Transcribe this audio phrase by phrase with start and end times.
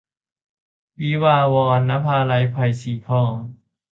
[1.01, 3.33] วิวาห์วอน- นภาลัย ไผ่สีทอง